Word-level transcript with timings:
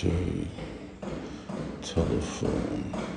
Shade 0.00 0.46
telephone. 1.82 3.07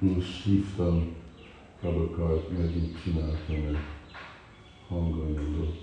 Most 0.00 0.44
hívtam 0.44 1.16
Prabhakart, 1.80 2.58
meg 2.58 2.76
így 2.76 2.96
csináltam 3.02 3.54
egy 3.54 3.76
hanganyagot. 4.88 5.76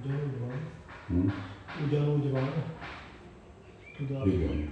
Ugyanúgy 0.00 0.38
van. 0.38 0.50
Hm? 1.06 1.28
Ugyanúgy 1.86 2.30
van. 2.30 2.48
Igen. 3.98 4.26
Igen. 4.26 4.70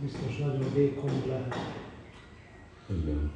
Biztos 0.00 0.38
nagyon 0.38 0.72
vékony 0.74 1.22
lehet. 1.26 1.56
Igen. 2.88 3.30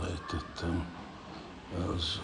felejtettem. 0.00 0.86
Az 1.94 2.20